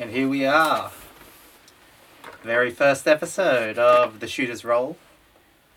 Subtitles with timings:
[0.00, 0.92] And here we are.
[2.44, 4.96] Very first episode of The Shooter's Roll.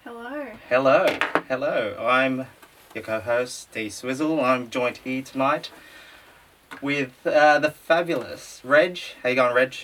[0.04, 0.46] Hello.
[0.70, 1.08] Hello,
[1.48, 1.98] hello.
[2.00, 2.46] I'm
[2.94, 4.40] your co-host, D Swizzle.
[4.40, 5.72] I'm joined here tonight
[6.84, 9.00] with uh, the fabulous Reg.
[9.24, 9.76] How you going, Reg?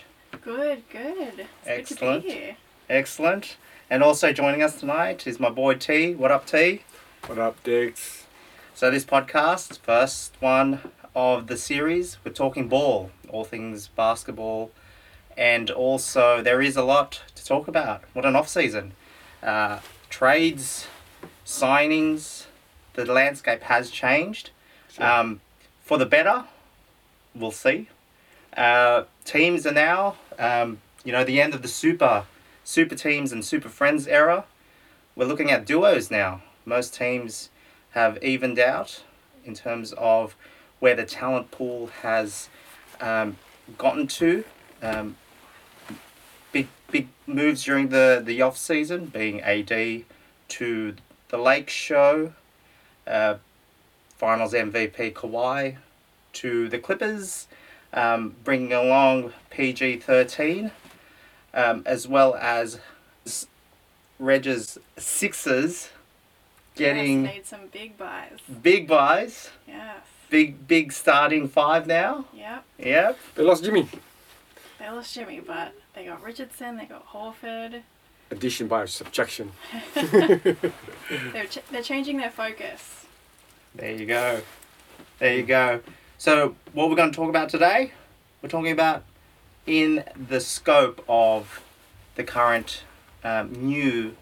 [0.43, 1.47] Good, good.
[1.65, 2.23] It's Excellent.
[2.23, 2.57] good to be here.
[2.91, 3.57] Excellent.
[3.89, 6.13] And also joining us tonight is my boy T.
[6.13, 6.83] What up, T?
[7.25, 8.27] What up, Dix?
[8.75, 14.69] So this podcast, first one of the series, we're talking ball, all things basketball,
[15.35, 18.03] and also there is a lot to talk about.
[18.13, 18.93] What an off season,
[19.41, 19.79] uh,
[20.11, 20.85] trades,
[21.43, 22.45] signings.
[22.93, 24.51] The landscape has changed,
[24.99, 25.41] um,
[25.83, 26.45] for the better.
[27.33, 27.89] We'll see.
[28.55, 32.25] Uh, teams are now, um, you know, the end of the super,
[32.63, 34.45] super teams and super friends era.
[35.15, 36.43] We're looking at duos now.
[36.63, 37.49] Most teams
[37.91, 39.01] have evened out
[39.43, 40.35] in terms of
[40.79, 42.49] where the talent pool has
[43.01, 43.37] um,
[43.77, 44.43] gotten to.
[44.81, 45.17] Um,
[46.51, 50.03] big big moves during the the off season, being AD
[50.49, 50.95] to
[51.29, 52.33] the Lake Show,
[53.05, 53.35] uh,
[54.17, 55.77] Finals MVP Kawhi
[56.33, 57.47] to the Clippers,
[57.93, 60.71] um, bringing along PG thirteen,
[61.53, 62.79] um, as well as
[64.19, 65.89] Reg's Sixers
[66.75, 68.39] getting Yes, made some big buys.
[68.61, 69.97] big buys, Yes.
[70.29, 72.25] Big big starting five now.
[72.33, 72.63] Yep.
[72.79, 73.19] Yep.
[73.35, 73.87] They lost Jimmy.
[74.79, 77.81] They lost Jimmy, but they got Richardson, they got Horford.
[78.29, 79.51] Addition by subtraction.
[79.95, 83.05] They're, ch- they're changing their focus.
[83.73, 84.41] There you go.
[85.19, 85.79] There you go.
[86.17, 87.93] So what we're going to talk about today,
[88.41, 89.03] we're talking about
[89.65, 91.63] in the scope of
[92.15, 92.83] the current
[93.23, 94.17] um, new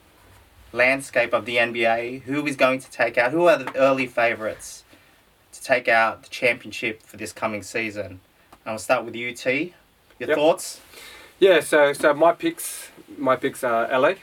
[0.72, 4.84] landscape of the NBA, who is going to take out, who are the early favourites
[4.85, 4.85] to
[5.66, 8.06] take out the championship for this coming season.
[8.06, 8.20] And
[8.74, 9.74] we'll start with you, T.
[10.20, 10.38] Your Yep.
[10.38, 10.80] thoughts?
[11.40, 14.14] Yeah, so so my picks my picks are LA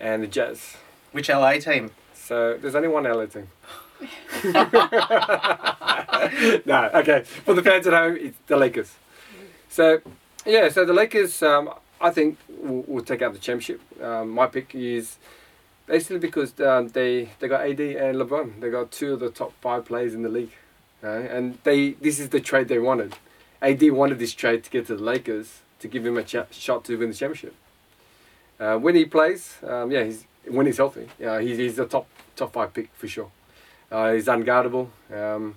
[0.00, 0.76] and the Jazz.
[1.12, 1.90] Which LA team?
[2.14, 3.48] So there's only one LA team.
[6.66, 7.22] no, okay.
[7.44, 8.94] For the fans at home, it's the Lakers.
[9.68, 10.00] So
[10.44, 13.80] yeah, so the Lakers, um, I think will, will take out the championship.
[14.02, 15.16] Um, my pick is
[15.86, 18.60] basically because um, they they got AD and LeBron.
[18.60, 20.52] They got two of the top five players in the league,
[21.02, 23.14] and they this is the trade they wanted.
[23.62, 26.84] AD wanted this trade to get to the Lakers to give him a ch- shot
[26.84, 27.54] to win the championship.
[28.58, 32.06] Uh, when he plays, um, yeah, he's when he's healthy, yeah, he's, he's a top
[32.34, 33.30] top five pick for sure.
[33.90, 34.88] Uh, he's unguardable.
[35.12, 35.56] Um,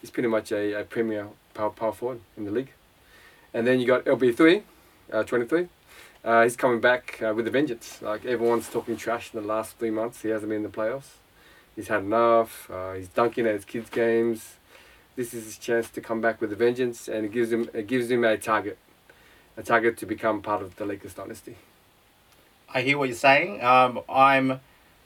[0.00, 2.72] he's pretty much a, a premier power, power forward in the league.
[3.54, 4.62] And then you got LB3,
[5.12, 5.68] uh, 23.
[6.22, 8.02] Uh, he's coming back uh, with a vengeance.
[8.02, 10.22] Like everyone's talking trash in the last three months.
[10.22, 11.14] He hasn't been in the playoffs.
[11.74, 12.70] He's had enough.
[12.70, 14.56] Uh, he's dunking at his kids' games.
[15.16, 17.86] This is his chance to come back with a vengeance, and it gives him it
[17.86, 18.78] gives him a target,
[19.56, 21.56] a target to become part of the Lakers dynasty.
[22.72, 23.62] I hear what you're saying.
[23.64, 24.60] Um, I'm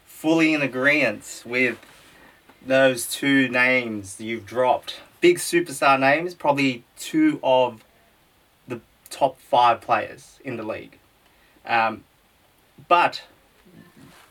[0.05, 1.79] fully in agreement with
[2.65, 4.97] those two names you've dropped.
[5.21, 7.85] Big superstar names, probably two of
[8.69, 10.99] the top five players in the league.
[11.67, 12.05] Um,
[12.89, 13.23] but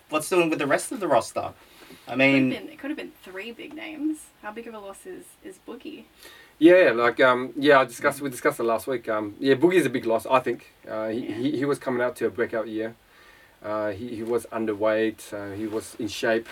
[0.09, 1.39] what's doing with the rest of the roster?
[1.39, 4.17] I Could have mean, been, it could have been three big names.
[4.41, 6.03] How big of a loss is, is Boogie?
[6.59, 9.09] Yeah, like um, yeah, I discussed we discussed it last week.
[9.09, 10.25] Um, yeah, Boogie's a big loss.
[10.25, 11.35] I think uh, he, Yeah.
[11.35, 12.95] he he was coming out to a breakout year.
[13.63, 15.33] Uh, he he was underweight.
[15.33, 16.47] Uh, he was in shape,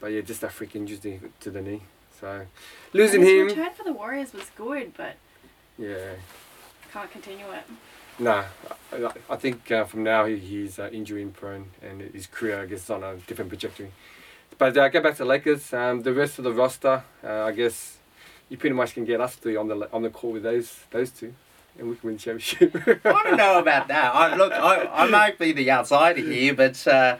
[0.00, 1.82] but yeah, just a freak injury to the knee.
[2.20, 2.46] So
[2.92, 5.14] losing And his him, return for the Warriors was good, but
[5.78, 6.14] yeah,
[6.92, 7.64] can't continue it.
[8.20, 8.44] Nah.
[8.92, 12.66] I, I think uh, from now he, he's uh, injury prone and his career I
[12.66, 13.92] guess is on a different trajectory.
[14.58, 15.72] But uh, go back to Lakers.
[15.72, 17.96] Um, the rest of the roster, uh, I guess,
[18.48, 21.10] you pretty much can get us three on the on the court with those those
[21.10, 21.32] two,
[21.78, 22.76] and we can win the championship.
[23.06, 24.14] I to know about that.
[24.14, 27.16] I, look, I, I might be the outsider here, but uh,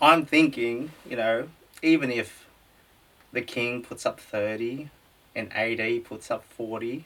[0.00, 1.48] I'm thinking, you know,
[1.82, 2.46] even if
[3.32, 4.88] the King puts up 30
[5.34, 7.04] and AD puts up 40,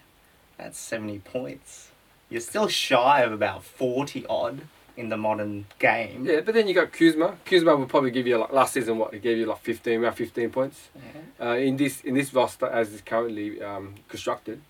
[0.57, 1.91] that's 70 points.
[2.35, 4.63] You're still shy of about 40 odd
[4.97, 6.27] in the modern game.
[6.27, 7.37] Yeah, but then you got Kuzma.
[7.45, 10.15] Kuzma will probably give you like last season what he gave you like fifteen, around
[10.15, 10.89] fifteen points.
[10.97, 11.47] Yeah.
[11.47, 14.61] Uh, in this in this roster as it's currently um, constructed,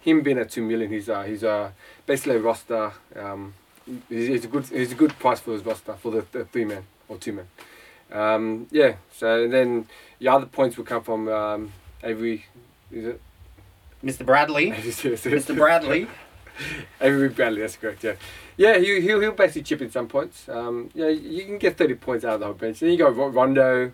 [0.00, 1.70] him being at two million, he's uh, he's uh,
[2.06, 2.90] basically a roster.
[3.14, 3.54] Um,
[4.08, 6.64] he's, he's a good he's a good price for his roster for the, the three
[6.64, 7.46] man or two man.
[8.10, 8.96] Um, yeah.
[9.12, 9.86] So and then
[10.18, 12.46] the other points will come from um, Avery.
[12.90, 13.20] Is it?
[14.04, 14.26] Mr.
[14.26, 14.70] Bradley.
[14.72, 15.56] Mr.
[15.56, 16.08] Bradley.
[17.00, 18.04] Avery Bradley, that's correct.
[18.04, 18.14] Yeah,
[18.56, 18.78] yeah.
[18.78, 20.48] He he'll, he'll basically chip in some points.
[20.48, 22.80] Um, yeah, you can get thirty points out of the whole bench.
[22.80, 23.92] Then you go Rondo.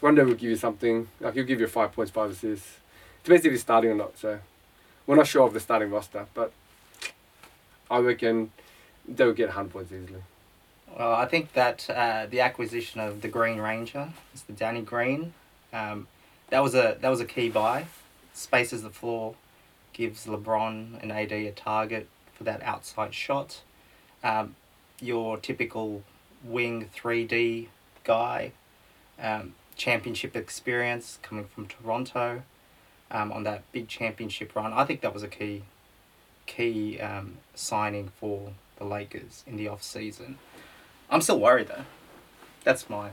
[0.00, 1.08] Rondo will give you something.
[1.20, 2.78] Like he'll give you five points, five assists.
[3.24, 4.16] Depends if he's starting or not.
[4.18, 4.38] So
[5.06, 6.52] we're not sure of the starting roster, but
[7.90, 8.52] I reckon
[9.06, 10.22] they'll get 100 points easily.
[10.96, 14.56] Well, I think that uh, the acquisition of the Green Ranger, Mr.
[14.56, 15.32] Danny Green,
[15.72, 16.06] um,
[16.50, 17.86] that was a that was a key buy.
[18.32, 19.34] Spaces the floor,
[19.92, 23.62] gives LeBron and AD a target for that outside shot.
[24.22, 24.56] Um,
[25.00, 26.02] your typical
[26.44, 27.68] wing three D
[28.04, 28.52] guy,
[29.20, 32.42] um, championship experience coming from Toronto,
[33.10, 34.72] um, on that big championship run.
[34.72, 35.64] I think that was a key
[36.46, 40.38] key um, signing for the Lakers in the off season.
[41.10, 41.84] I'm still worried though.
[42.64, 43.10] That's my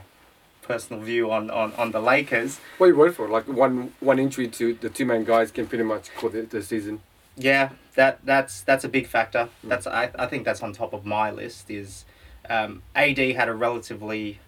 [0.66, 2.60] personal view on, on, on the Lakers.
[2.78, 3.28] What are you worried for?
[3.28, 6.62] Like one one injury to the two main guys can pretty much call the, the
[6.62, 7.00] season.
[7.36, 9.48] Yeah, that that's that's a big factor.
[9.62, 11.70] That's I, I think that's on top of my list.
[11.70, 12.04] Is
[12.48, 14.40] um, AD had a relatively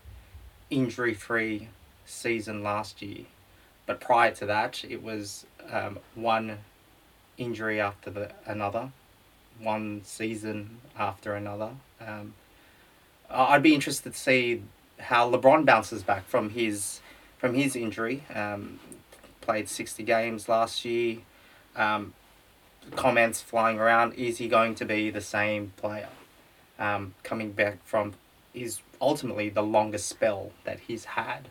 [0.71, 1.69] injury free
[2.05, 3.25] season last year,
[3.87, 6.59] but prior to that, it was um, one
[7.37, 8.91] injury after the another,
[9.61, 11.71] one season after another.
[12.01, 12.35] Um,
[13.31, 14.63] I'd be interested to see
[14.99, 17.01] how LeBron bounces back from his
[17.39, 18.25] from his injury.
[18.35, 18.81] Um,
[19.41, 21.19] played sixty games last year.
[21.77, 22.15] Um,
[22.97, 26.09] comments flying around: Is he going to be the same player?
[26.79, 28.15] Um, coming back from
[28.53, 31.49] his ultimately the longest spell that he's had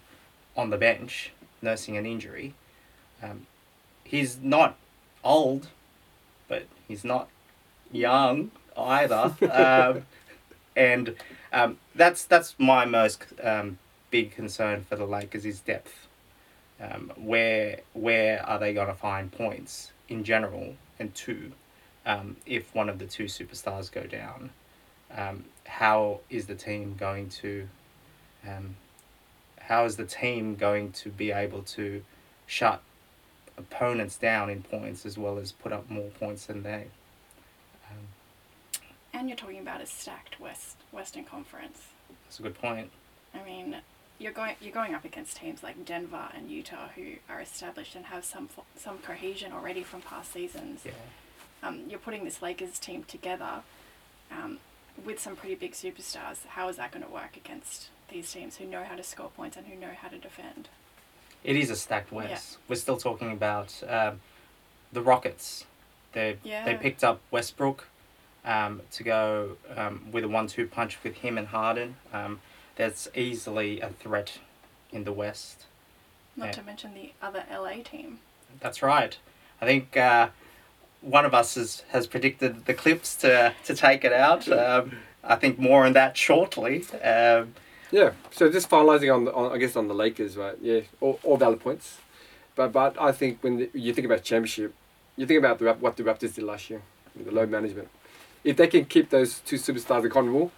[0.55, 2.53] on the bench, nursing an injury.
[3.21, 3.47] Um,
[4.03, 4.77] he's not
[5.23, 5.67] old,
[6.47, 7.29] but he's not
[7.91, 9.35] young either.
[9.51, 10.05] um,
[10.75, 11.15] and
[11.51, 13.77] um, that's that's my most um,
[14.11, 16.07] big concern for the Lakers is depth.
[16.79, 20.75] Um, where where are they going to find points in general?
[20.99, 21.51] And two,
[22.05, 24.49] um, if one of the two superstars go down,
[25.15, 27.67] um, how is the team going to
[28.47, 28.75] um,
[29.59, 32.03] how is the team going to be able to
[32.45, 32.81] shut
[33.57, 36.88] opponents down in points as well as put up more points than they?
[39.17, 41.87] And you're talking about a stacked West Western Conference.
[42.25, 42.91] that's a good point.
[43.33, 43.77] I mean,
[44.19, 48.05] you're going you're going up against teams like Denver and Utah who are established and
[48.05, 50.81] have some some cohesion already from past seasons.
[50.85, 50.91] Yeah.
[51.63, 53.63] Um, you're putting this Lakers team together
[54.31, 54.59] um,
[55.03, 56.45] with some pretty big superstars.
[56.49, 59.57] How is that going to work against these teams who know how to score points
[59.57, 60.69] and who know how to defend?
[61.43, 62.59] It is a stacked West.
[62.67, 64.19] We're still talking about um,
[64.93, 65.65] the Rockets.
[66.13, 66.65] They yeah.
[66.65, 67.87] they picked up Westbrook
[68.45, 71.95] um, to go um, with a one-two punch with him and Harden.
[72.13, 72.39] Um,
[72.75, 74.39] that's easily a threat
[74.92, 75.66] in the West.
[76.36, 76.51] Not Yeah.
[76.54, 78.19] to mention the other LA team.
[78.60, 79.18] That's right.
[79.62, 80.30] I think uh,
[81.01, 84.48] one of us has, has predicted the Clips to to take it out.
[84.57, 86.86] Um, I think more on that shortly.
[87.04, 87.54] Um,
[87.92, 88.12] Yeah.
[88.31, 90.56] So just finalizing on, the, on I guess on the Lakers, right?
[90.62, 91.98] Yeah, all, all valid points,
[92.56, 94.74] but but I think when the, you think about championship,
[95.18, 96.81] you think about the what the Raptors did last year,
[97.16, 97.89] the load management.
[98.47, 100.51] If they can keep those two superstars in Conwell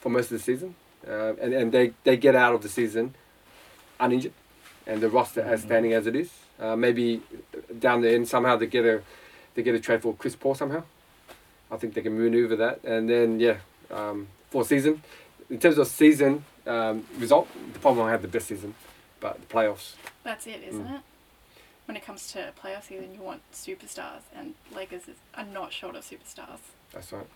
[0.00, 3.12] for most of the season, uh, and and they, they get out of the season
[3.98, 4.32] uninjured,
[4.86, 5.66] and the roster as Mhm.
[5.66, 7.22] standing as it is, uh, maybe
[7.80, 9.02] down the end somehow they get a
[9.54, 10.84] they get a trade for Chris Paul somehow.
[11.72, 13.56] I think they can maneuver that, and then yeah,
[13.90, 15.02] um, for season,
[15.50, 18.76] in terms of season um, result, the problem I had the best season,
[19.18, 19.94] but the playoffs.
[20.22, 20.94] That's it, isn't Mm.
[20.98, 21.02] it?
[21.86, 25.96] When it comes to playoff season, you want superstars, and Lakers is, are not short
[25.96, 26.60] of superstars.
[26.94, 27.26] That's right.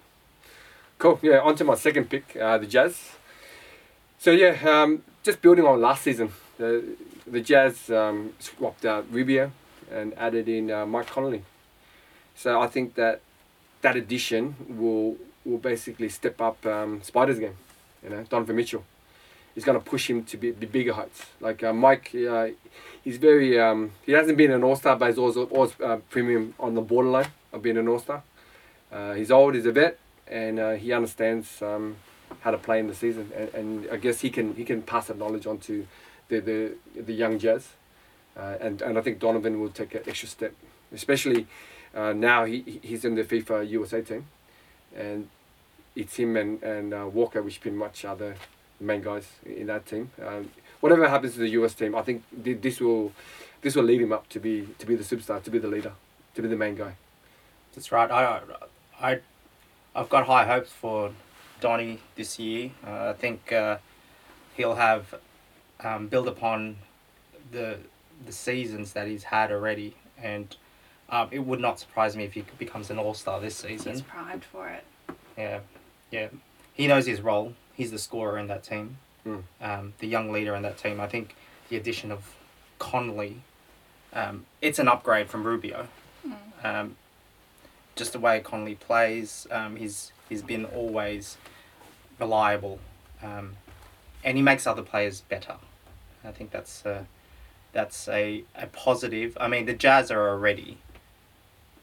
[0.98, 1.18] Cool.
[1.22, 3.10] Yeah, on to my second pick, uh, the Jazz.
[4.18, 9.52] So yeah, um, just building on last season, the the Jazz um, swapped out Rubio
[9.90, 11.42] and added in uh, Mike Conley.
[12.34, 13.20] So I think that
[13.82, 17.56] that addition will will basically step up um, Spiders' game.
[18.02, 18.84] You know, Donovan Mitchell.
[19.54, 21.26] He's going to push him to be, be bigger heights.
[21.40, 22.48] Like uh, Mike, uh,
[23.02, 23.58] he's very.
[23.60, 26.80] Um, he hasn't been an All Star, but he's always, always uh, premium on the
[26.80, 28.22] borderline of being an All Star.
[28.92, 31.96] Uh, he's old, he's a vet, and uh, he understands um,
[32.40, 33.30] how to play in the season.
[33.36, 35.86] And, and I guess he can he can pass that knowledge on to
[36.28, 37.68] the the, the young Jazz.
[38.36, 40.54] Uh, and, and I think Donovan will take an extra step,
[40.94, 41.46] especially
[41.92, 44.26] uh, now he, he- he's in the FIBA USA team.
[44.96, 45.28] And
[45.96, 48.34] it's him and, and uh, Walker, which pretty much are the
[48.78, 50.12] main guys in that team.
[50.24, 53.12] Um, whatever happens to the US team, I think thi- this will
[53.60, 55.92] this will lead him up to be to be the superstar, to be the leader,
[56.36, 56.94] to be the main guy.
[57.74, 58.08] That's right.
[58.10, 58.40] I, I,
[59.00, 61.10] I've got high hopes for
[61.60, 62.70] Donny this year.
[62.86, 63.78] Uh, I think uh,
[64.56, 65.14] he'll have
[65.80, 66.76] um, build upon
[67.50, 67.78] the
[68.26, 70.56] the seasons that he's had already, and
[71.08, 73.92] um, it would not surprise me if he becomes an all star this season.
[73.92, 74.84] He's primed for it.
[75.36, 75.60] Yeah,
[76.10, 76.28] yeah.
[76.74, 77.54] He knows his role.
[77.74, 79.42] He's the scorer in that team, Mm.
[79.60, 81.00] um, the young leader in that team.
[81.00, 81.36] I think
[81.68, 82.34] the addition of
[82.80, 83.42] Conley,
[84.12, 85.86] um, it's an upgrade from Rubio.
[86.26, 86.90] Mm.
[87.98, 89.46] Just the way Conley plays.
[89.50, 91.36] Um, he's he's been always
[92.20, 92.78] reliable,
[93.22, 93.56] um,
[94.22, 95.56] and he makes other players better.
[96.24, 97.04] I think that's uh,
[97.72, 99.36] that's a, a positive.
[99.40, 100.78] I mean, the Jazz are already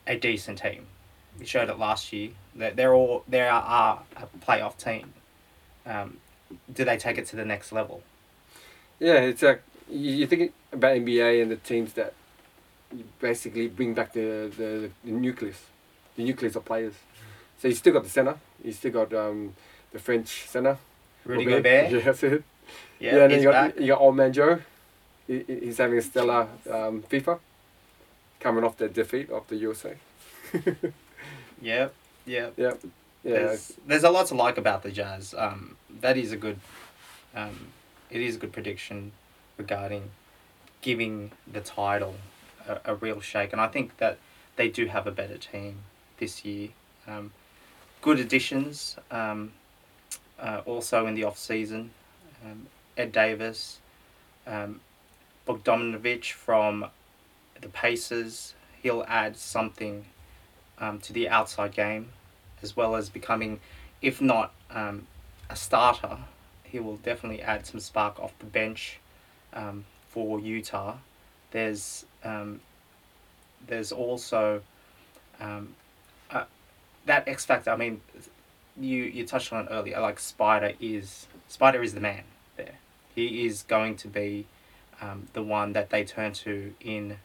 [0.08, 0.88] a decent team.
[1.38, 2.32] We showed it last year.
[2.56, 5.14] That they're all they are a playoff team.
[5.86, 6.18] Um,
[6.74, 8.04] do they take it to the next level?
[9.00, 12.14] Yeah, it's you, you think about NBA and the teams that
[13.20, 15.62] basically bring back the, the, the nucleus,
[16.16, 16.94] the nucleus of players.
[17.60, 18.36] So you still got the center.
[18.64, 19.54] You still got um,
[19.92, 20.78] the French center.
[21.26, 21.64] Rudy Gobert.
[21.90, 21.92] Gobert.
[21.92, 22.44] Yeah, that's it.
[23.00, 23.80] Yeah, Yeah, and then you got back.
[23.80, 24.60] you got old man Joe.
[25.28, 27.40] He, he- he's having a stellar um, FIBA,
[28.40, 29.96] coming off the defeat of the USA.
[31.62, 31.94] Yep,
[32.26, 32.54] yep.
[32.58, 32.78] Yeah, yeah,
[33.24, 35.34] There's, there's a lot to like about the Jazz.
[35.38, 36.60] Um, that is a good,
[37.36, 37.68] um,
[38.12, 39.14] it is a good prediction
[39.58, 40.12] regarding
[40.82, 42.16] giving the title
[42.68, 44.18] a, a real shake, and I think that
[44.58, 45.80] they do have a better team
[46.18, 46.70] this year.
[47.08, 47.32] Um,
[48.02, 48.98] good additions.
[49.12, 49.54] Um,
[50.40, 51.92] uh, also in the off season,
[52.44, 52.68] um,
[52.98, 53.80] Ed Davis,
[54.46, 54.82] um,
[55.48, 56.88] Bogdanovic from
[57.60, 58.54] the Pacers.
[58.82, 60.06] He'll add something
[60.78, 62.10] um, to the outside game
[62.62, 63.60] as well as becoming,
[64.02, 65.08] if not um,
[65.50, 66.18] a starter,
[66.64, 69.00] he will definitely add some spark off the bench
[70.10, 70.96] for Utah.
[71.52, 72.06] There's
[73.68, 74.62] there's also
[75.40, 75.76] um,
[77.06, 77.72] that X factor.
[77.72, 78.02] I mean,
[78.80, 80.00] you you touched on it earlier.
[80.00, 82.24] Like Spider is Spider is the man
[82.58, 82.76] there.
[83.14, 84.46] He is going to be
[85.02, 87.18] um, the one that they turn to in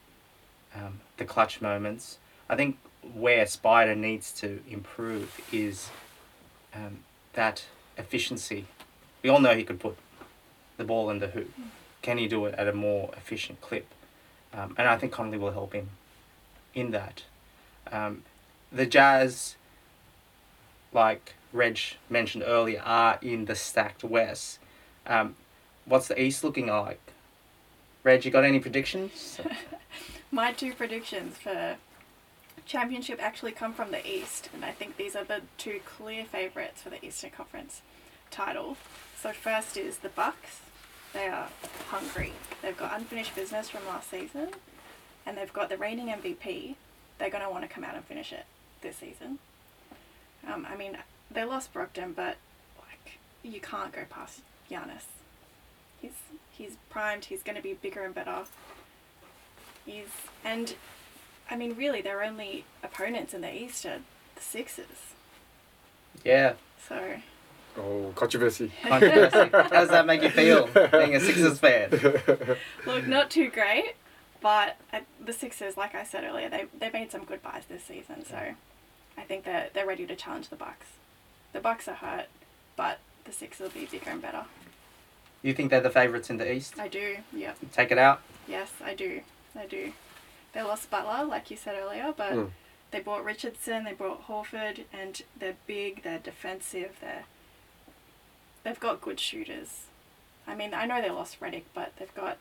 [0.75, 2.17] um, the clutch moments.
[2.49, 2.77] I think
[3.13, 5.89] where Spider needs to improve is
[6.73, 6.99] um,
[7.33, 7.65] that
[7.97, 8.65] efficiency.
[9.23, 9.97] We all know he could put
[10.77, 11.51] the ball in the hoop.
[12.01, 13.87] Can he do it at a more efficient clip?
[14.53, 15.89] Um, and I think Conley will help him
[16.73, 17.23] in that.
[17.91, 18.23] Um,
[18.71, 19.55] the Jazz,
[20.93, 21.79] like Reg
[22.09, 24.59] mentioned earlier, are in the stacked West.
[25.05, 25.35] Um,
[25.85, 26.99] what's the East looking like?
[28.03, 29.39] Reg, you got any predictions?
[30.31, 31.75] My two predictions for
[32.65, 36.81] championship actually come from the East, and I think these are the two clear favourites
[36.81, 37.81] for the Eastern Conference
[38.29, 38.77] title.
[39.21, 40.61] So first is the Bucks.
[41.13, 41.49] They are
[41.89, 42.31] hungry.
[42.61, 44.49] They've got unfinished business from last season,
[45.25, 46.75] and they've got the reigning MVP.
[47.17, 48.45] They're going to want to come out and finish it
[48.81, 49.39] this season.
[50.47, 50.97] Um, I mean,
[51.29, 52.37] they lost Brogdon, but
[52.77, 55.05] like you can't go past Giannis.
[56.01, 56.13] He's
[56.51, 57.25] he's primed.
[57.25, 58.43] He's going to be bigger and better.
[59.85, 60.07] He's
[60.43, 60.75] and
[61.49, 63.99] I mean, really, their only opponents in the East are
[64.35, 65.13] the Sixers.
[66.23, 66.53] yeah.
[66.87, 67.15] So
[67.77, 68.71] Oh, controversy.
[68.85, 69.49] Controversy.
[69.53, 71.89] How does that make you feel, being a Sixers fan?
[72.85, 73.93] look, not too great,
[74.41, 77.83] but uh, the Sixers, like I said earlier, they they made some good buys this
[77.83, 78.25] season.
[78.25, 78.55] So
[79.17, 80.87] I think they're they're ready to challenge the Bucks.
[81.53, 82.27] The Bucks are hurt,
[82.75, 84.45] but the Sixers will be bigger and better.
[85.41, 86.79] You think they're the favourites in the East?
[86.79, 87.17] I do.
[87.33, 87.57] Yep.
[87.71, 88.21] Take it out.
[88.47, 89.21] Yes, I do.
[89.59, 89.93] I do.
[90.53, 92.51] They lost Butler, like you said earlier, but Mm.
[92.91, 97.23] they brought Richardson, they brought Horford, and they're big, they're defensive, they're
[98.63, 99.85] they've got good shooters.
[100.47, 102.37] I mean, I know they lost Redick, but they've got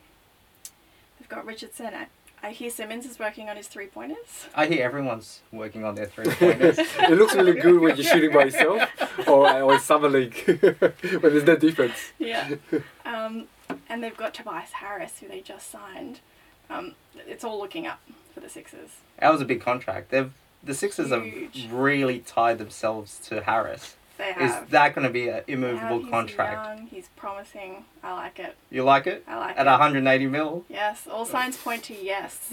[1.18, 1.94] they've got Richardson.
[2.42, 4.46] I, I hear Simmons is working on his three pointers.
[4.54, 6.78] I hear everyone's working on their three pointers.
[6.78, 8.88] it looks really good when you're shooting by yourself,
[9.28, 10.92] or or in summer league when
[11.22, 12.12] there's no defense.
[12.18, 12.54] Yeah.
[13.04, 13.46] Um,
[13.88, 16.20] and they've got Tobias Harris, who they just signed.
[16.68, 16.94] Um,
[17.26, 18.00] it's all looking up
[18.32, 18.90] for the Sixers.
[19.18, 20.10] that was a big contract.
[20.10, 20.30] They've
[20.62, 21.62] the Sixers Huge.
[21.62, 23.96] have really tied themselves to Harris.
[24.20, 26.78] They Is that going to be an immovable he's contract?
[26.78, 27.84] Young, he's promising.
[28.02, 28.54] I like it.
[28.70, 29.24] You like it?
[29.26, 29.60] I like it.
[29.60, 30.64] At 180 mil?
[30.68, 32.52] Yes, all signs point to yes.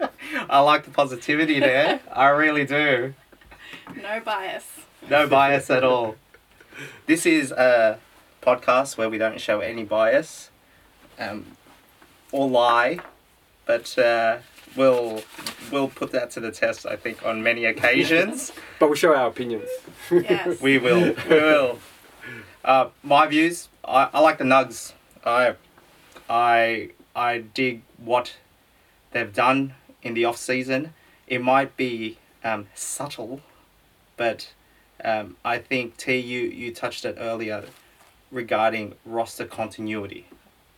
[0.50, 2.00] I like the positivity there.
[2.12, 3.14] I really do.
[3.94, 4.66] No bias.
[5.08, 6.16] No bias at all.
[7.06, 8.00] This is a
[8.42, 10.50] podcast where we don't show any bias
[11.20, 11.46] um,
[12.32, 12.98] or lie,
[13.66, 14.38] but uh,
[14.76, 15.22] we'll
[15.70, 16.86] we'll put that to the test.
[16.86, 19.68] I think on many occasions But we show our opinions.
[20.10, 20.60] Yes.
[20.60, 21.14] we will.
[21.28, 21.78] We will.
[22.64, 23.68] Uh, my views.
[23.84, 24.92] I, I like the Nugs.
[25.24, 25.54] I
[26.28, 28.36] I I dig what
[29.12, 30.94] they've done in the off season.
[31.26, 33.40] It might be um, subtle,
[34.16, 34.52] but
[35.04, 37.64] um, I think T you you touched it earlier
[38.30, 40.26] regarding roster continuity.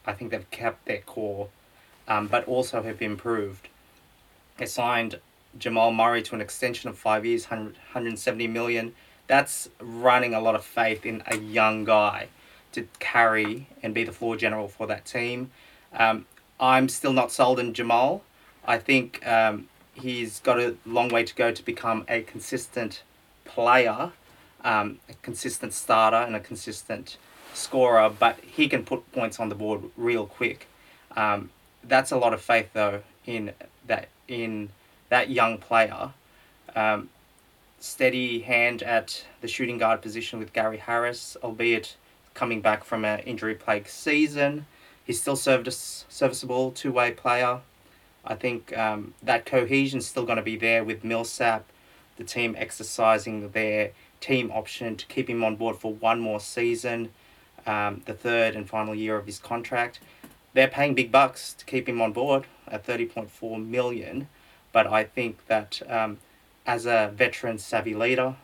[0.05, 1.49] I think they've kept their core,
[2.07, 3.69] um, but also have improved.
[4.59, 5.21] They signed
[5.59, 8.95] Jamal Murray to an extension of five years, 100, 170 million.
[9.27, 12.29] That's running a lot of faith in a young guy
[12.73, 15.51] to carry and be the floor general for that team.
[15.93, 16.27] Um,
[16.61, 18.23] I'm still not sold on Jamal.
[18.67, 23.03] I think um, he's got a long way to go to become a consistent
[23.45, 24.13] player,
[24.65, 27.17] um, a consistent starter, and a consistent
[27.55, 28.11] scorer.
[28.11, 30.67] But he can put points on the board real quick.
[31.17, 31.51] Um,
[31.83, 33.52] that's a lot of faith, though, in
[33.87, 34.71] that in
[35.09, 36.11] that young player.
[36.75, 37.09] Um,
[37.78, 41.97] steady hand at the shooting guard position with Gary Harris, albeit
[42.35, 44.66] coming back from an injury plagued season.
[45.04, 47.61] He's still served a serviceable two way player.
[48.25, 51.64] I think um, that cohesion's still going to be there with Millsap,
[52.16, 57.11] the team exercising their team option to keep him on board for one more season,
[57.66, 60.00] um, the third and final year of his contract.
[60.57, 64.27] They're paying big bucks to keep him on board at 30.4 million,
[64.73, 66.17] but I think that um,
[66.67, 68.37] as a veteran savvy leader,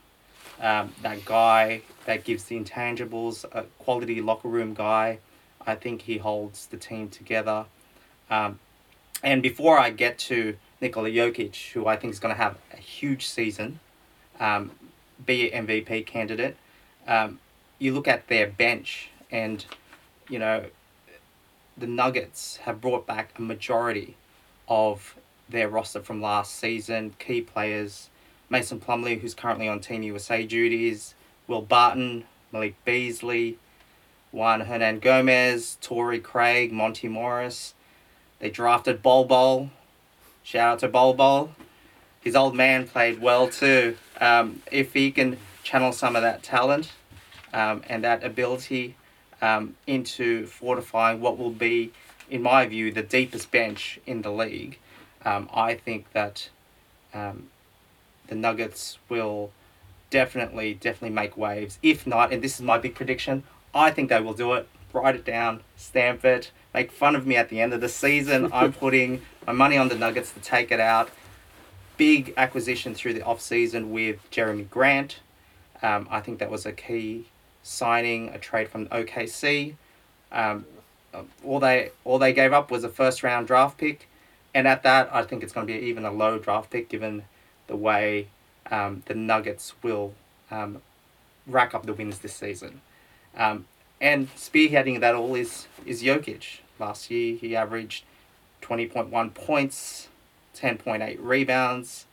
[0.61, 5.21] um, that guy that gives the intangibles, a quality locker room guy,
[5.67, 7.65] I think he holds the team together.
[8.29, 8.59] Um,
[9.23, 12.77] and before I get to Nikola Jokic, who I think is going to have a
[12.77, 13.81] huge season,
[14.39, 14.73] um,
[15.25, 16.59] be an MVP candidate,
[17.09, 17.39] um,
[17.79, 19.65] you look at their bench and,
[20.29, 20.67] you know,
[21.77, 24.17] the Nuggets have brought back a majority
[24.69, 25.17] of
[25.49, 28.09] their roster from last season, key players,
[28.49, 31.15] Mason Plumlee, who's currently on Team USA duties,
[31.47, 33.59] Will Barton, Malik Beasley,
[34.31, 37.75] Juan Hernangomez, Torrey Craig, Monte Morris.
[38.39, 39.71] They drafted Bol Bol.
[40.43, 41.53] Shout out to Bol Bol.
[42.21, 43.97] His old man played well too.
[44.21, 46.93] Um, if he can channel some of that talent
[47.53, 48.97] um, and that ability
[49.43, 51.93] um, into fortifying what will be,
[52.31, 54.79] in my view, the deepest bench in the league,
[55.25, 56.49] um, I think that
[57.13, 57.49] um,
[58.29, 59.51] the Nuggets will
[60.11, 61.79] definitely, definitely make waves.
[61.83, 63.43] If not, and this is my big prediction,
[63.75, 64.69] I think they will do it.
[64.93, 68.51] Write it down, stamp it, make fun of me at the end of the season.
[68.53, 71.11] I'm putting my money on the Nuggets to take it out.
[71.97, 75.21] Big acquisition through the off season with Jerami Grant.
[75.83, 77.27] Um, I think that was a key
[77.63, 79.75] signing, a trade from OKC.
[80.31, 80.67] Um,
[81.45, 84.09] all they all they gave up was a first round draft pick,
[84.55, 87.25] and at that, I think it's going to be even a low draft pick given
[87.67, 88.29] the way
[88.71, 90.15] um, the Nuggets will
[90.51, 90.81] um,
[91.47, 92.81] rack up the wins this season.
[93.37, 93.67] Um,
[94.01, 96.61] and spearheading that all is is Jokic.
[96.79, 98.05] Last year he averaged
[98.61, 100.09] twenty point one points,
[100.55, 102.07] ten point eight rebounds,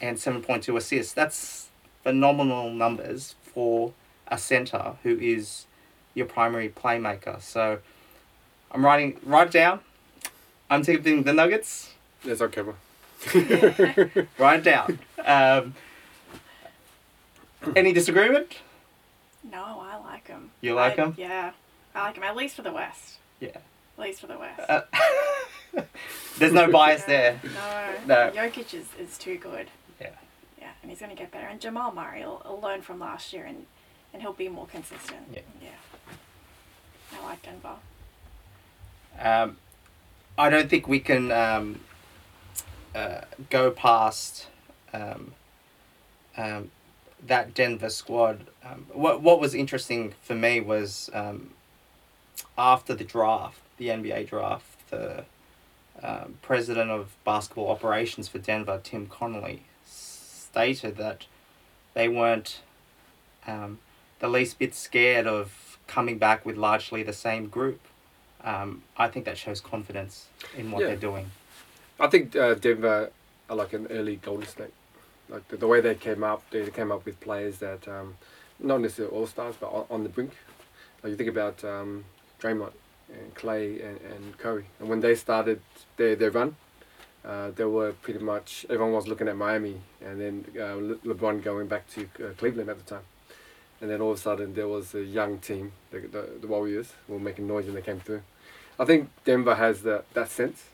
[0.00, 1.12] and seven point two assists.
[1.12, 1.68] That's
[2.02, 3.92] phenomenal numbers for
[4.28, 5.66] a center who is
[6.14, 7.40] your primary playmaker.
[7.42, 7.78] So
[8.72, 9.80] I'm writing write it down.
[10.70, 11.92] I'm taking the Nuggets.
[12.24, 12.62] Yes, okay.
[12.62, 12.74] bro.
[14.38, 14.98] Write it down.
[15.24, 15.74] Um,
[17.74, 18.56] any disagreement?
[19.50, 20.50] No, I like him.
[20.60, 21.14] You like I- 'em?
[21.16, 21.52] Yeah,
[21.94, 22.22] I like him.
[22.24, 23.16] At least for the West.
[23.40, 23.48] Yeah.
[23.48, 23.62] At
[24.04, 24.60] least for the West.
[24.68, 24.82] Uh,
[26.38, 27.40] there's no bias there.
[27.44, 28.30] No, No.
[28.34, 29.68] Jokic is, is too good.
[30.00, 30.10] Yeah.
[30.60, 31.46] Yeah, and he's going to get better.
[31.46, 33.66] And Jamal Murray will, will learn from last year and,
[34.12, 35.20] and he'll be more consistent.
[35.32, 35.40] Yeah.
[35.62, 35.68] Yeah.
[37.12, 37.76] I like Denver.
[39.18, 39.56] Um,
[40.36, 41.80] I don't think we can um,
[42.94, 44.46] uh, go past
[44.92, 45.32] um,
[46.36, 46.70] um,
[47.26, 48.46] that Denver squad.
[48.64, 51.50] Um, what what was interesting for me was um,
[52.56, 55.24] after the draft, the NBA draft, the
[56.02, 61.26] um, president of basketball operations for Denver, Tim Connolly, stated that
[61.94, 62.60] they weren't
[63.46, 63.78] um,
[64.20, 67.80] the least bit scared of coming back with largely the same group.
[68.42, 70.26] Um, I think that shows confidence
[70.56, 70.88] in what Yeah.
[70.88, 71.30] they're doing.
[72.00, 73.10] I think uh, Denver
[73.50, 74.72] are like an early Golden State.
[75.28, 78.16] Like the, the way they came up, they came up with players that um,
[78.58, 80.32] not necessarily all stars, but on, on the brink.
[81.02, 82.04] Like you think about um,
[82.40, 82.72] Draymond
[83.12, 85.60] and Clay and, and Curry, and when they started
[85.96, 86.56] their their run,
[87.24, 91.42] uh, they were pretty much everyone was looking at Miami, and then uh, Le- LeBron
[91.42, 93.04] going back to uh, Cleveland at the time,
[93.80, 96.92] and then all of a sudden there was a young team, the the, the Warriors,
[97.06, 98.22] were making noise when they came through.
[98.78, 100.64] I think Denver has that that sense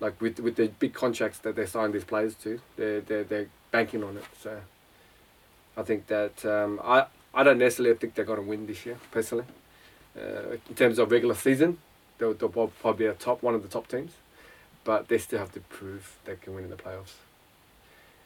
[0.00, 3.48] like with with the big contracts that they signed these players to, they they they're
[3.70, 4.24] banking on it.
[4.40, 4.60] So
[5.76, 8.98] I think that um, I I don't necessarily think they're going to win this year
[9.10, 9.44] personally.
[10.16, 11.78] Uh, in terms of regular season,
[12.18, 14.12] they'll, they'll probably be a top one of the top teams,
[14.82, 17.12] but they still have to prove they can win in the playoffs.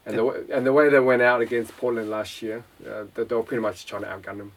[0.05, 3.23] And the way, and the way they went out against Portland last year, uh, they,
[3.23, 4.51] they were pretty much trying to outgun them.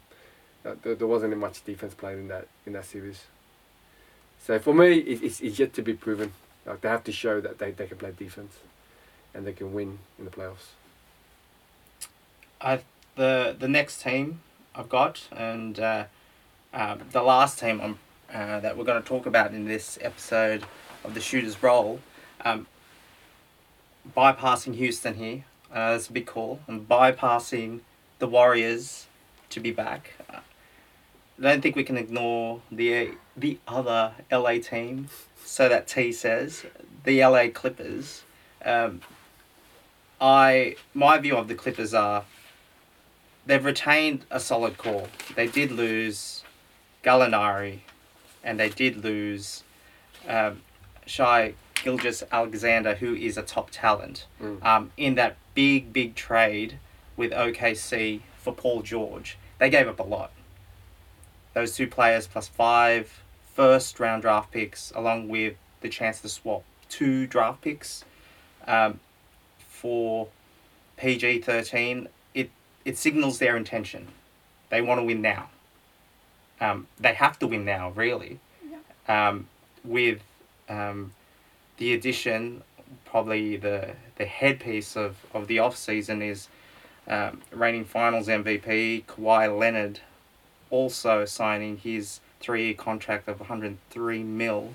[0.64, 3.24] Uh, there, there wasn't much defense played in that in that series.
[4.44, 6.32] So for me, it, it's, it's yet to be proven.
[6.64, 8.56] Like they have to show that they, they can play defense,
[9.34, 10.74] and they can win in the playoffs.
[12.60, 12.80] I
[13.14, 14.40] the the next team
[14.74, 16.04] I've got and uh,
[16.74, 17.98] um, the last team
[18.32, 20.64] uh, that we're going to talk about in this episode
[21.04, 22.00] of the Shooters Roll.
[22.44, 22.66] Um,
[24.14, 25.44] bypassing Houston here.
[25.70, 26.60] Uh, that's a big call.
[26.66, 27.80] And bypassing
[28.18, 29.06] the Warriors
[29.50, 30.14] to be back.
[30.28, 30.40] Uh,
[31.38, 35.08] I don't think we can ignore the the other LA team.
[35.44, 36.64] So that T says
[37.04, 38.22] the LA Clippers.
[38.64, 39.02] Um,
[40.20, 42.24] I my view of the Clippers are
[43.44, 45.08] they've retained a solid core.
[45.34, 46.42] They did lose
[47.04, 47.80] Gallinari,
[48.42, 49.62] and they did lose
[50.26, 50.62] um,
[51.06, 51.54] Shai
[51.86, 54.64] Gilgeous Alexander, who is a top talent, Mm.
[54.66, 56.80] um, in that big big trade
[57.16, 59.38] with OKC for Paul George.
[59.58, 60.32] They gave up a lot.
[61.54, 63.22] Those two players plus five
[63.54, 68.04] first round draft picks, along with the chance to swap two draft picks
[68.66, 68.98] um,
[69.68, 70.26] for
[70.96, 72.08] PG thirteen.
[72.34, 72.50] It
[72.84, 74.08] it signals their intention.
[74.70, 75.50] They want to win now.
[76.60, 78.40] Um, they have to win now, really.
[79.08, 79.46] Um,
[79.84, 80.20] with
[80.68, 81.12] um,
[81.78, 82.62] the addition,
[83.04, 86.48] probably the the headpiece of, of the off season is
[87.06, 90.00] um, reigning Finals MVP Kawhi Leonard,
[90.70, 94.72] also signing his three year contract of one hundred three mil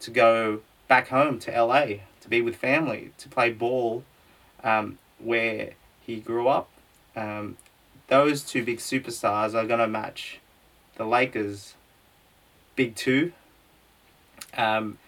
[0.00, 1.84] to go back home to LA
[2.20, 4.04] to be with family to play ball,
[4.62, 6.68] um, where he grew up.
[7.14, 7.56] Um,
[8.08, 10.40] those two big superstars are gonna match
[10.96, 11.74] the Lakers'
[12.74, 13.32] big two.
[14.56, 14.98] Um,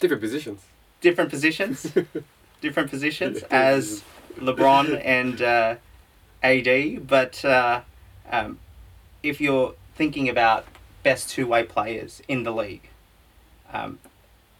[0.00, 0.62] Different positions.
[1.00, 1.92] different positions,
[2.60, 4.02] different positions as
[4.38, 5.76] LeBron and uh,
[6.42, 7.06] AD.
[7.06, 7.82] But uh,
[8.30, 8.58] um,
[9.22, 10.66] if you're thinking about
[11.02, 12.88] best two way players in the league,
[13.72, 13.98] um,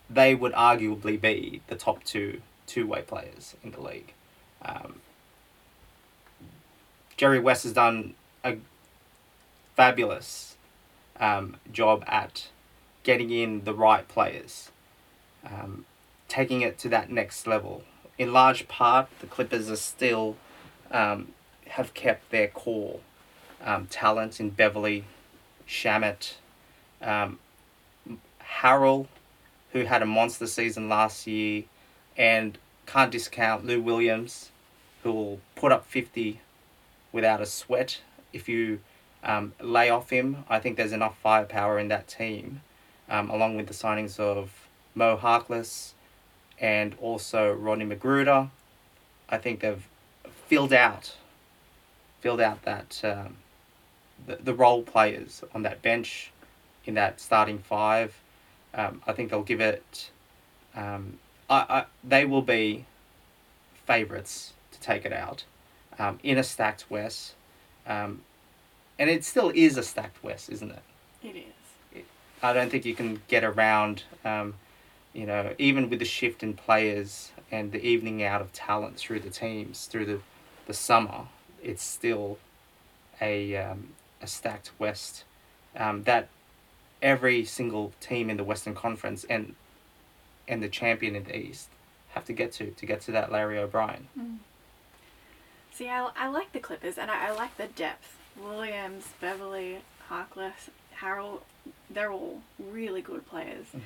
[0.08, 4.12] they would arguably be the top two two way players in the league.
[4.62, 5.00] Um,
[7.16, 8.56] Jerry West has done a
[9.76, 10.56] fabulous
[11.18, 12.48] um, job at
[13.02, 14.70] getting in the right players,
[15.46, 15.84] um,
[16.28, 17.82] taking it to that next level.
[18.18, 20.36] In large part, the Clippers are still
[20.90, 21.28] um,
[21.68, 23.00] have kept their core
[23.64, 25.04] um, talent in Beverley,
[25.66, 26.34] Shamet,
[27.00, 27.38] um,
[28.60, 29.06] Harrell,
[29.72, 31.64] who had a monster season last year,
[32.16, 34.50] and can't discount Lou Williams,
[35.02, 36.40] who will put up 50
[37.12, 38.00] without a sweat.
[38.32, 38.80] If you
[39.22, 42.62] um, lay off him, I think there's enough firepower in that team,
[43.08, 45.92] um, along with the signings of Mo Harkless
[46.60, 48.50] and also Rodney McGruder.
[49.28, 49.86] I think they've
[50.46, 51.16] filled out,
[52.20, 53.36] filled out that um,
[54.26, 56.32] the, the role players on that bench,
[56.84, 58.14] in that starting five.
[58.74, 60.10] Um, I think they'll give it.
[60.74, 62.84] Um, I, I they will be
[63.86, 65.44] favourites to take it out
[65.98, 67.34] um, in a stacked West.
[67.86, 68.22] Um,
[68.98, 70.82] and it still is a stacked West, isn't it?
[71.22, 72.02] It is.
[72.42, 74.54] I don't think you can get around, um,
[75.12, 79.20] you know, even with the shift in players and the evening out of talent through
[79.20, 80.20] the teams through the,
[80.66, 81.26] the summer,
[81.62, 82.38] it's still
[83.20, 83.88] a, um,
[84.22, 85.24] a stacked West
[85.76, 86.28] um, that
[87.02, 89.54] every single team in the Western Conference and
[90.48, 91.68] and the champion in the East
[92.10, 94.08] have to get to to get to that Larry O'Brien.
[95.72, 98.16] See, I, I like the Clippers and I, I like the depth.
[98.40, 100.68] Williams, Beverley, Harkless,
[101.00, 101.40] Harrell,
[101.88, 103.66] they're all really good players.
[103.74, 103.80] Mm.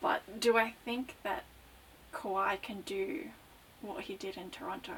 [0.00, 1.44] But do I think that
[2.12, 3.24] Kawhi can do
[3.82, 4.94] what he did in Toronto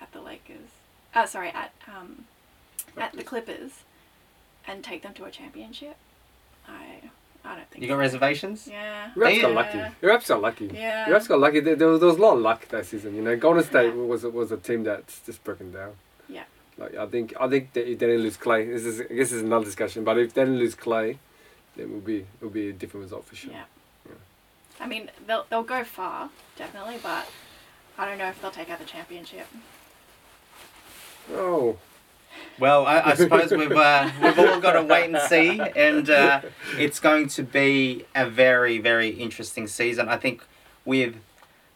[0.00, 0.68] at the Lakers?
[1.14, 2.24] Uh, sorry, at um,
[2.96, 3.84] at the Clippers,
[4.66, 5.96] and take them to a championship?
[6.68, 7.10] I
[7.44, 7.82] I don't think.
[7.82, 7.98] You got so.
[7.98, 8.68] reservations?
[8.70, 9.10] Yeah.
[9.16, 9.54] Raps got Yeah.
[9.56, 9.94] lucky.
[10.00, 10.70] The Raps got lucky.
[10.74, 11.06] Yeah.
[11.06, 11.60] The Raps got lucky.
[11.60, 13.14] There, there, was, there was a lot of luck that season.
[13.14, 15.92] You know, Golden State was was a team that's just broken down.
[16.28, 16.44] Yeah.
[16.76, 19.30] Like I think I think that if they didn't lose Clay, this is I guess
[19.30, 20.04] this is another discussion.
[20.04, 21.18] But if they didn't lose Clay,
[21.76, 23.52] then it will be it will be a different result for sure.
[23.52, 23.64] Yeah.
[24.80, 27.26] I mean, they'll they'll go far definitely, but
[27.96, 29.46] I don't know if they'll take out the championship.
[31.32, 31.76] Oh,
[32.58, 36.40] Well, I, I suppose we've uh, we've all got to wait and see, and uh,
[36.76, 40.08] it's going to be a very very interesting season.
[40.08, 40.44] I think
[40.84, 41.16] with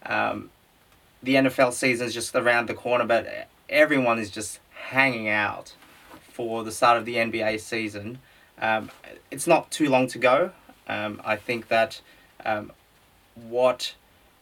[0.07, 0.51] um,
[1.23, 4.61] the NFL season is just around the corner, but everyone is just
[4.91, 5.75] hanging out
[6.21, 8.19] for the start of the NBA season.
[8.61, 8.91] Um,
[9.31, 10.53] it's not too long to go.
[10.89, 12.01] Um, I think that
[12.45, 12.73] um,
[13.35, 13.95] what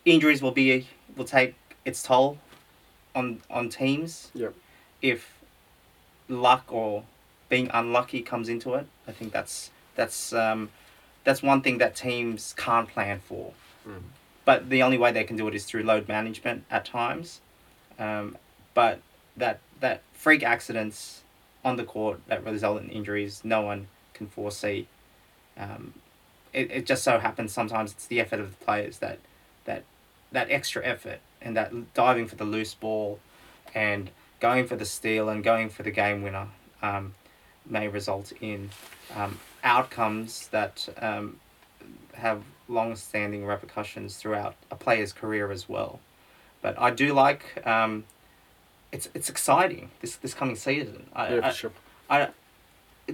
[0.04, 2.38] injuries will be will take its toll
[3.14, 4.54] on on teams Yep.
[5.02, 5.40] if
[6.28, 7.04] luck or
[7.48, 8.86] being unlucky comes into it.
[9.06, 10.70] I think that's that's um,
[11.24, 13.52] that's one thing that teams can't plan for.
[13.86, 14.02] Mm.
[14.44, 17.40] But the only way they can do it is through load management at times.
[17.98, 18.36] Um,
[18.74, 19.00] but
[19.36, 21.22] that that freak accidents
[21.64, 24.86] on the court that result in injuries, no one can foresee.
[25.58, 25.94] Um,
[26.52, 29.18] it, it just so happens sometimes it's the effort of the players that
[29.64, 29.84] that
[30.32, 33.18] that extra effort and that diving for the loose ball,
[33.74, 34.10] and
[34.40, 36.48] going for the steal and going for the game winner,
[36.82, 37.14] um,
[37.66, 38.70] may result in
[39.16, 41.38] um, outcomes that um,
[42.14, 46.00] have long-standing repercussions throughout a player's career as well.
[46.62, 47.66] But I do like.
[47.66, 48.04] Um,
[48.92, 51.06] it's it's exciting this this coming season.
[51.14, 51.72] I, Yeah, I, sure.
[52.08, 52.28] I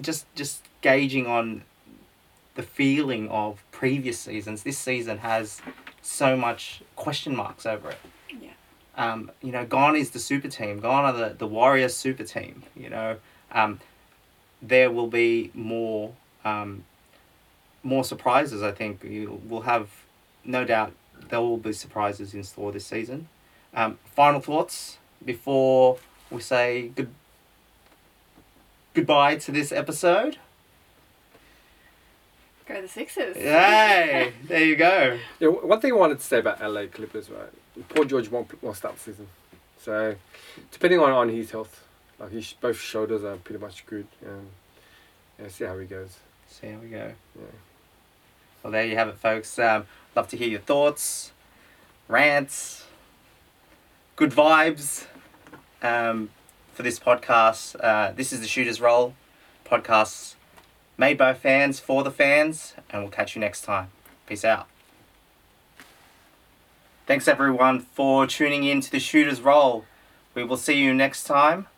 [0.00, 1.62] just just gauging on
[2.56, 4.62] the feeling of previous seasons.
[4.62, 5.60] This season has
[6.02, 7.98] so much question marks over it.
[8.40, 8.50] Yeah.
[8.96, 10.80] Um, you know, gone is the super team.
[10.80, 12.64] Gone are the the Warriors super team.
[12.74, 13.16] You know,
[13.52, 13.80] um,
[14.60, 16.12] there will be more
[16.44, 16.84] um,
[17.82, 18.62] more surprises.
[18.62, 19.88] I think you will have
[20.44, 20.92] no doubt
[21.28, 23.28] there will be surprises in store this season.
[23.74, 25.98] Um, final thoughts before
[26.30, 27.10] we say good
[28.94, 30.38] goodbye to this episode.
[32.76, 33.36] Go the Sixers.
[33.38, 34.34] Yay!
[34.44, 35.18] there you go.
[35.40, 37.88] Yeah, one thing I wanted to say about LA Clippers, right?
[37.88, 39.28] Paul George won't, won't start the season.
[39.78, 40.14] So,
[40.70, 41.86] depending on, on his health,
[42.18, 44.06] like his both shoulders are pretty much good.
[44.22, 44.48] And
[45.40, 46.18] yeah, see how he goes.
[46.50, 47.12] So here we go.
[47.38, 47.44] Yeah.
[48.62, 49.58] Well, there you have it, folks.
[49.58, 51.32] Um, love to hear your thoughts,
[52.08, 52.84] rants,
[54.16, 55.06] good vibes
[55.80, 56.28] um,
[56.74, 57.76] for this podcast.
[57.82, 59.14] Uh, this is the Shooter's Roll
[59.64, 60.35] podcast
[60.98, 63.88] made by fans for the fans, and we'll catch you next time.
[64.26, 64.66] Peace out.
[67.06, 69.84] Thanks, everyone, for tuning in to the Shooter's Roll.
[70.34, 71.68] We will see you next time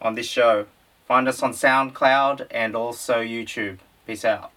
[0.00, 0.66] on this show.
[1.06, 3.78] Find us on SoundCloud and also YouTube.
[4.06, 4.52] Peace out.